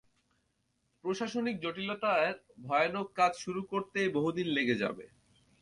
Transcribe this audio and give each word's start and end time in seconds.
প্রশাসনিক 1.03 1.55
জটিলতার 1.61 2.33
ভয়ানক 2.63 3.07
কাজ 3.15 3.31
শুরু 3.35 3.61
করতেই 3.63 4.09
বহুদিন 4.09 4.47
লেগে 4.47 4.75
যাবে। 4.75 5.05